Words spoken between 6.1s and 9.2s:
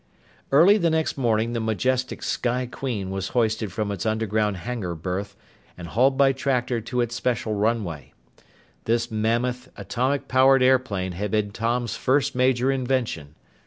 by tractor to its special runway. This